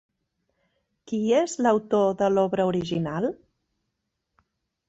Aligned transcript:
Qui 1.11 1.19
és 1.41 1.53
l'autor 1.65 2.17
de 2.23 2.31
l'obra 2.37 2.67
original? 2.73 3.29